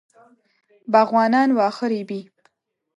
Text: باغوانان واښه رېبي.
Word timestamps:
باغوانان 0.91 1.49
واښه 1.57 1.85
رېبي. 1.91 2.21